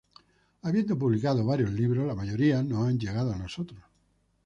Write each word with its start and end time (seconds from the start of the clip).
Habiendo 0.63 0.97
publicando 0.97 1.45
varios 1.45 1.69
libros, 1.73 2.07
la 2.07 2.15
mayoría 2.15 2.63
no 2.63 2.85
han 2.85 2.97
llegado 2.97 3.33
a 3.33 3.37
nosotros. 3.37 3.83